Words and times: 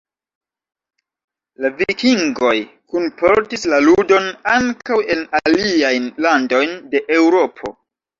La 1.65 1.69
Vikingoj 1.81 2.53
kunportis 2.93 3.65
la 3.73 3.79
ludon 3.89 4.25
ankaŭ 4.53 4.97
en 5.17 5.21
aliajn 5.41 6.09
landojn 6.27 6.73
de 6.95 7.03
Eŭropo. 7.19 7.71